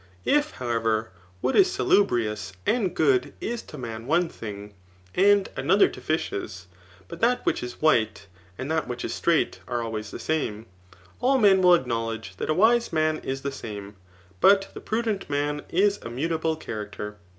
[0.19, 4.73] * If, however, what is salubrious and good is to man one thing,
[5.13, 6.65] and another to fishes,
[7.07, 8.25] but that which is white
[8.57, 10.65] and that which is straight are always the same/
[11.19, 13.95] all men will acknowledge that a wise man is the same,
[14.39, 17.17] but the prudent man is a mutable character.